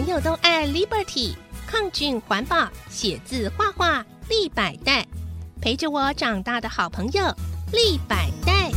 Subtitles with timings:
[0.00, 1.34] 朋友都爱 Liberty，
[1.66, 5.06] 抗菌环保，写字画画立百代，
[5.60, 7.22] 陪着我长大的好朋友
[7.70, 8.70] 立百代。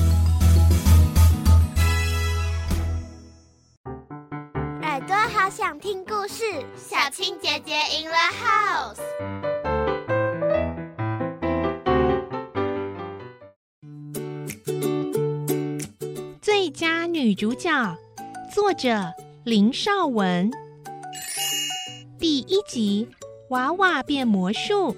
[4.81, 6.43] 耳朵好想听故事，
[6.75, 8.99] 小青姐姐 in the house。
[16.41, 17.95] 最佳女主角，
[18.53, 19.13] 作者
[19.45, 20.51] 林少文。
[22.47, 23.07] 一集，
[23.49, 24.95] 娃娃变魔术。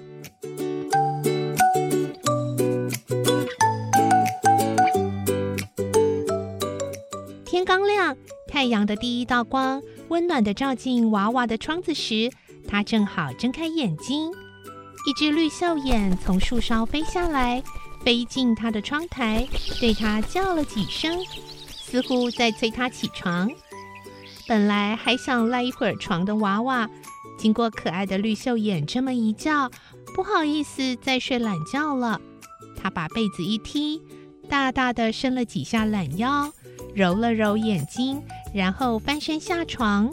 [7.44, 8.16] 天刚亮，
[8.48, 12.30] 太阳的第一道光温暖的照进娃娃的窗子时，
[12.68, 14.30] 他正好睁开眼睛。
[15.06, 17.62] 一只绿袖眼从树梢飞下来，
[18.04, 19.46] 飞进他的窗台，
[19.80, 21.16] 对他叫了几声，
[21.70, 23.48] 似乎在催他起床。
[24.48, 26.88] 本来还想赖一会儿床的娃娃，
[27.38, 29.70] 经过可爱的绿袖眼这么一叫，
[30.14, 32.20] 不好意思再睡懒觉了。
[32.76, 34.00] 他把被子一踢，
[34.48, 36.52] 大大的伸了几下懒腰，
[36.94, 38.22] 揉了揉眼睛，
[38.54, 40.12] 然后翻身下床。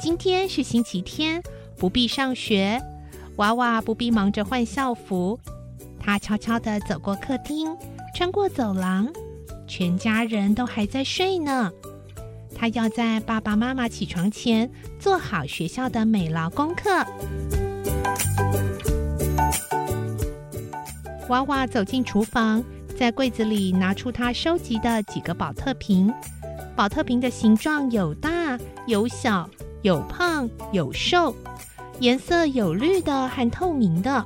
[0.00, 1.42] 今天是星期天，
[1.76, 2.82] 不必上学。
[3.36, 5.38] 娃娃不必忙着换校服，
[5.98, 7.74] 他悄悄地走过客厅，
[8.14, 9.10] 穿过走廊，
[9.66, 11.72] 全家人都还在睡呢。
[12.62, 17.04] 他要在爸爸妈妈起床前做好学校的美劳功课。
[21.28, 22.62] 娃娃走进厨房，
[22.96, 26.14] 在柜子里拿出他收集的几个保特瓶。
[26.76, 29.50] 保特瓶的形状有大有小，
[29.82, 31.34] 有胖有瘦。
[31.98, 34.24] 颜色有绿的和透明的，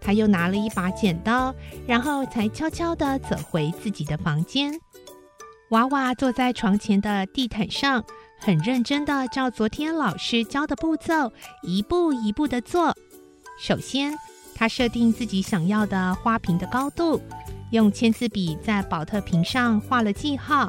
[0.00, 1.54] 他又拿了一把剪刀，
[1.86, 4.72] 然后才悄悄地走回自己的房间。
[5.70, 8.04] 娃娃坐在床前的地毯上，
[8.40, 12.92] 很认真地照昨天老师教的步骤一步一步地做。
[13.56, 14.12] 首先，
[14.52, 17.22] 他设定自己想要的花瓶的高度，
[17.70, 20.68] 用签字笔在保特瓶上画了记号，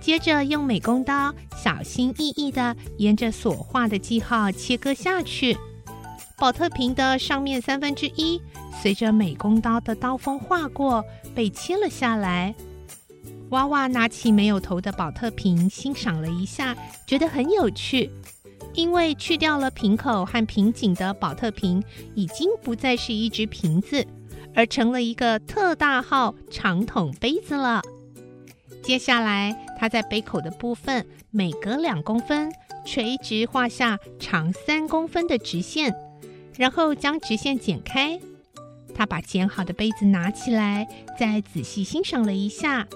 [0.00, 5.58] 接着用美工刀小心翼翼地沿着所画的记号切割下去。
[6.36, 8.40] 保特瓶的上面三分之一，
[8.80, 12.54] 随着美工刀的刀锋划过，被切了下来。
[13.50, 16.76] 娃娃拿起没有头的宝特瓶，欣赏了一下，
[17.06, 18.10] 觉得很有趣。
[18.74, 21.82] 因为去掉了瓶口和瓶颈的宝特瓶，
[22.14, 24.06] 已经不再是一只瓶子，
[24.54, 27.82] 而成了一个特大号长筒杯子了。
[28.82, 32.52] 接下来，他在杯口的部分每隔两公分，
[32.84, 35.94] 垂直画下长三公分的直线。
[36.56, 38.20] 然后将直线剪开，
[38.94, 40.86] 他把剪好的杯子拿起来，
[41.18, 42.86] 再仔细欣赏了一下。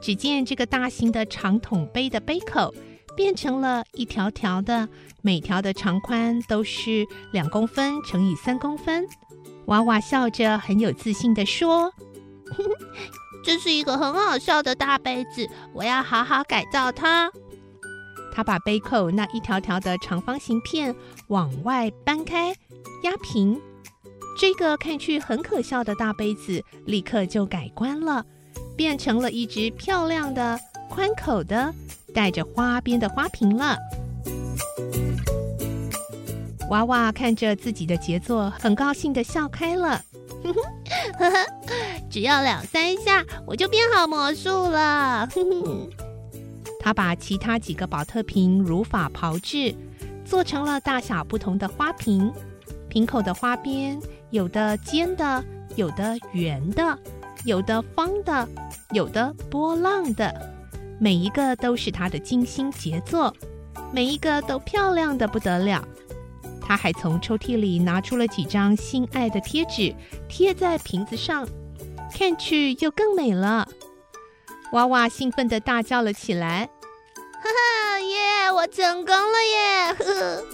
[0.00, 2.74] 只见这个大型的长筒杯的杯口
[3.16, 4.88] 变成了一条条的，
[5.22, 9.06] 每条的长宽都是两公分乘以三公分。
[9.66, 11.92] 娃娃笑着，很有自信地说：
[13.42, 17.30] “这是一个很好笑的大杯子，我要好好改造它。”
[18.32, 20.94] 他把杯口那一条条的长方形片
[21.28, 22.54] 往外搬开。
[23.02, 23.60] 压平，
[24.38, 28.24] 这个看去很可笑的大杯子，立刻就改观了，
[28.76, 30.60] 变成了一只漂亮的、
[30.90, 31.72] 宽口的、
[32.14, 33.76] 带着花边的花瓶了。
[36.68, 40.02] 娃娃看着自己的杰作，很高兴的笑开了。
[40.42, 40.52] 呵
[41.30, 41.46] 呵，
[42.10, 45.28] 只要两三下，我就变好魔术了。
[46.80, 49.74] 他把其他几个保特瓶如法炮制，
[50.24, 52.32] 做成了大小不同的花瓶。
[52.88, 54.00] 瓶口的花边，
[54.30, 55.44] 有的尖的，
[55.74, 56.98] 有的圆的，
[57.46, 58.48] 有的方的，
[58.90, 60.34] 有的波浪的，
[60.98, 63.32] 每一个都是他的精心杰作，
[63.92, 65.86] 每一个都漂亮的不得了。
[66.60, 69.94] 他还从抽屉里拿出了几张心爱的贴纸，
[70.28, 71.46] 贴在瓶子上，
[72.12, 73.68] 看去又更美了。
[74.72, 76.68] 娃娃兴奋地大叫了起来
[77.40, 78.50] ：“哈哈耶！
[78.50, 80.44] 我成功了耶！”呵呵。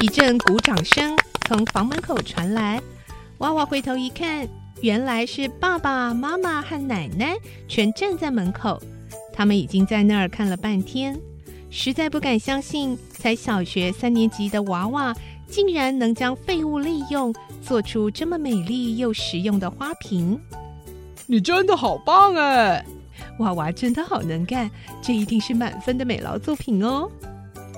[0.00, 1.14] 一阵鼓掌声
[1.46, 2.80] 从房门口传来，
[3.38, 4.48] 娃娃回头一看，
[4.80, 7.36] 原来是爸爸妈妈和奶奶
[7.66, 8.80] 全站在门口。
[9.32, 11.18] 他们已经在那儿看了半天，
[11.70, 15.14] 实在不敢相信，才小学三年级的娃娃
[15.48, 20.40] 竟然能将废物利用，做出这么美丽又实用的花瓶。
[21.26, 22.84] 你真的好棒哎！
[23.38, 24.70] 娃娃真的好能干，
[25.02, 27.10] 这一定是满分的美劳作品哦。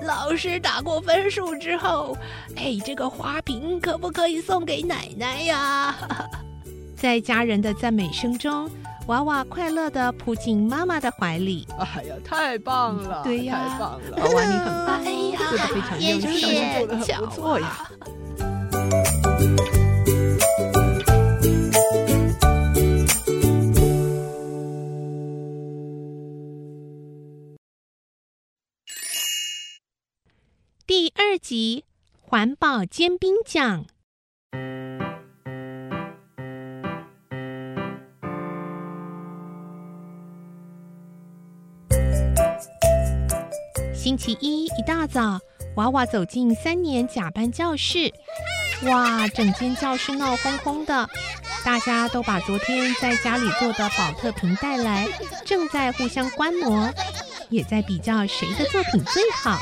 [0.03, 2.17] 老师打过分数之后，
[2.55, 5.95] 哎，这个花瓶可不可以送给奶奶呀？
[7.01, 8.69] 在家人的赞美声中，
[9.07, 11.67] 娃娃快乐的扑进妈妈的怀里。
[11.79, 13.23] 哎呀，太棒了！
[13.23, 14.17] 对呀太棒了！
[14.17, 16.85] 娃娃你很棒，哎呀做的非常谢优谢秀。
[16.85, 17.89] 做的很不错呀。
[30.85, 31.85] 第二集
[32.21, 33.87] 环保尖兵奖。
[44.11, 45.39] 星期一一大早，
[45.77, 48.13] 娃娃走进三年甲班教室，
[48.83, 51.07] 哇，整间教室闹哄哄的，
[51.63, 55.07] 大家都把昨天在家里做的保特瓶带来，
[55.45, 56.93] 正在互相观摩，
[57.47, 59.57] 也在比较谁的作品最好。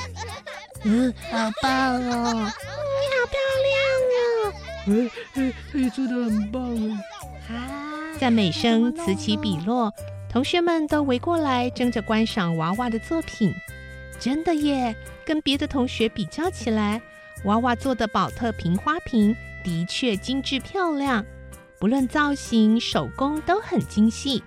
[0.82, 2.34] 嗯，好棒哦！
[2.34, 3.78] 你好漂亮
[4.26, 4.54] 哦！
[4.88, 6.98] 哎哎哎，做的很棒哦！
[7.50, 9.94] 啊，赞美声此起彼落，
[10.28, 13.54] 同学们都围过来争着观赏娃娃的作品。
[14.20, 14.96] 真的耶，
[15.26, 17.02] 跟别的同学比较起来，
[17.46, 21.26] 娃娃做的宝特瓶花瓶的确精致漂亮，
[21.80, 24.44] 不论造型、手工都很精细。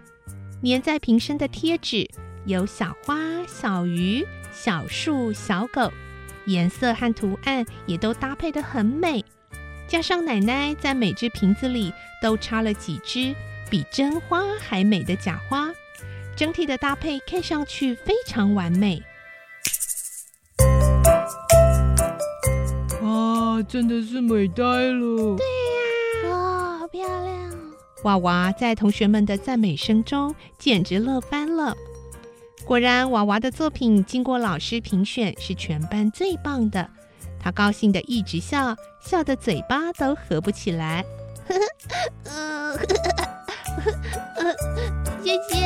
[0.63, 2.07] 粘在瓶身的贴纸
[2.45, 3.17] 有小花、
[3.49, 5.91] 小鱼、小树、小狗，
[6.45, 9.25] 颜色和图案也都搭配得很美。
[9.89, 13.35] 加上奶奶在每只瓶子里都插了几枝
[13.69, 15.73] 比真花还美的假花，
[16.37, 19.03] 整体的搭配看上去非常完美。
[23.63, 25.37] 真的是美呆了！
[25.37, 27.57] 对呀哇，好漂亮哦！
[28.05, 31.77] 娃娃在同学们的赞美声中简直乐翻了。
[32.65, 36.89] 果然，娃娃的作品经过老师评选是全班最棒的。
[37.41, 41.05] 他高兴的一直笑，笑得嘴巴都合不起来。
[42.25, 42.79] 嗯，
[45.23, 45.57] 谢谢。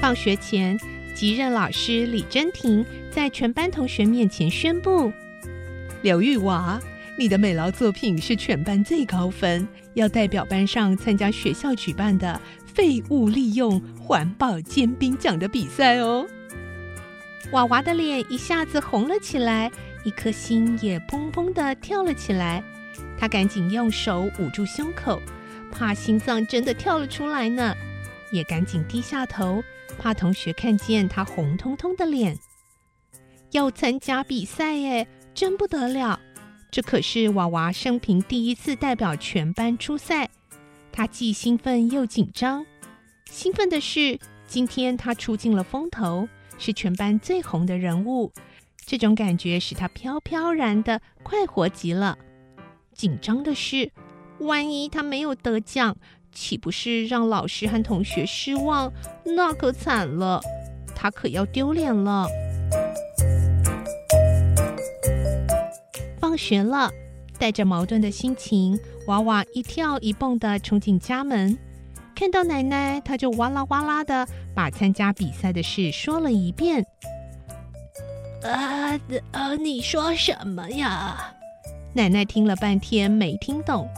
[0.00, 0.78] 放学前，
[1.18, 5.12] 即任老师李珍婷在全班同学面前宣布
[6.00, 6.80] ：“刘玉娃，
[7.18, 16.24] 你的美劳作品是全班最高分，要代表班上参加学校举办的废物利用环保尖兵奖的比赛哦。”
[17.50, 19.68] 娃娃的脸一下子红了起来，
[20.04, 22.62] 一颗心也砰砰的跳了起来。
[23.18, 25.20] 他赶紧用手捂住胸口，
[25.72, 27.74] 怕心脏真的跳了出来呢，
[28.30, 29.64] 也赶紧低下头。
[29.98, 32.38] 怕同学看见他红彤彤的脸，
[33.50, 36.18] 要参加比赛耶，真不得了！
[36.70, 40.30] 这可是娃娃生平第一次代表全班出赛，
[40.92, 42.64] 他既兴奋又紧张。
[43.30, 46.28] 兴奋的是，今天他出尽了风头，
[46.58, 48.32] 是全班最红的人物，
[48.86, 52.16] 这种感觉使他飘飘然的快活极了。
[52.94, 53.90] 紧张的是，
[54.38, 55.96] 万一他没有得奖。
[56.32, 58.92] 岂不是让老师和同学失望？
[59.24, 60.40] 那可惨了，
[60.94, 62.26] 他可要丢脸了。
[66.20, 66.90] 放学了，
[67.38, 71.56] 带着矛盾的心情，娃娃一跳一蹦的冲进家门，
[72.14, 76.84] 看到奶奶，他就哇啦哇啦的把参加比赛的事说了一遍。
[78.42, 78.98] 啊
[79.32, 81.34] 呃，你说什么呀？
[81.94, 83.88] 奶奶听了半天没听懂。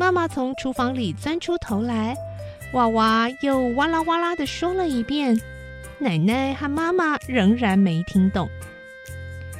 [0.00, 2.16] 妈妈从厨房里钻出头来，
[2.72, 5.38] 娃娃又哇啦哇啦的说了一遍。
[5.98, 8.48] 奶奶和妈妈仍然没听懂。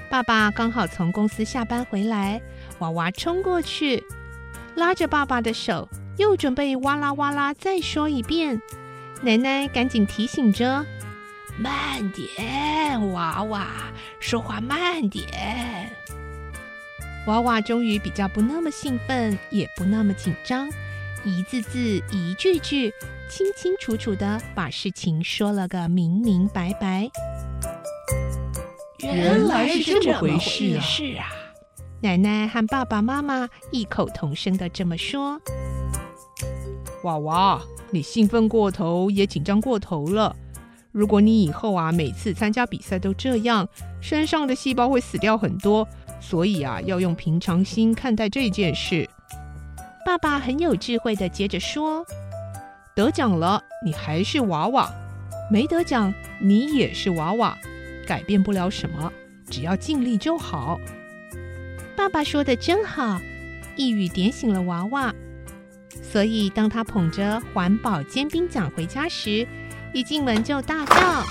[0.09, 2.41] 爸爸刚好从公司下班回来，
[2.79, 4.03] 娃娃冲过去，
[4.77, 8.63] 拉着爸爸的手，又准备哇啦哇啦再说一遍。
[9.21, 10.87] 奶奶赶紧提醒着
[11.61, 13.67] ：“慢点，娃娃，
[14.19, 15.91] 说话慢点。”
[17.27, 20.69] 娃娃终于比较不那么兴奋，也不那么紧张，
[21.25, 21.79] 一字字、
[22.11, 22.93] 一句句，
[23.29, 27.11] 清清楚楚的把事情说了个明明白白。
[29.01, 30.81] 原来是这么回事啊！
[30.81, 31.27] 是啊！
[32.01, 35.41] 奶奶和爸爸妈妈异口同声的这么说。
[37.05, 40.35] 娃娃，你兴奋过头，也紧张过头了。
[40.93, 43.69] 如果你以后啊，每次参加比赛都这样，
[44.01, 45.87] 身上的细胞会死掉很多。
[46.21, 49.09] 所以啊，要用平常心看待这件事。
[50.05, 52.05] 爸爸很有智慧的接着说
[52.95, 54.91] ：“得奖了，你还是娃娃；
[55.51, 57.57] 没得奖，你也是娃娃。
[58.07, 59.13] 改变不了什么，
[59.49, 60.79] 只要尽力就好。”
[61.97, 63.21] 爸爸说的真好，
[63.77, 65.15] 一语点醒了娃娃。
[66.03, 69.47] 所以，当他捧着环保尖兵奖回家时，
[69.93, 71.25] 一进门就大叫：“，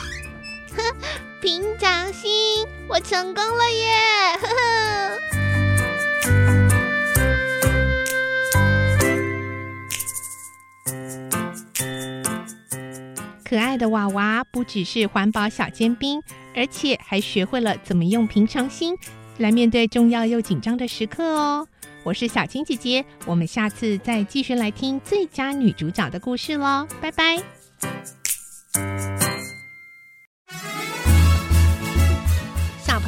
[1.42, 3.94] 平常心，我成功了耶！
[4.42, 5.20] 呵呵。
[13.46, 16.22] 可爱的娃娃不只是环保小尖兵，
[16.56, 18.96] 而且还学会了怎么用平常心
[19.38, 21.68] 来面对重要又紧张的时刻哦。
[22.04, 27.42] 我是小青姐姐，我们下次再继续来听最佳女主角的故事喽，拜拜。